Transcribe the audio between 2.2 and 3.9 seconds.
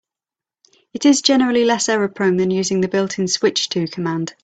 than using the built-in "switch to"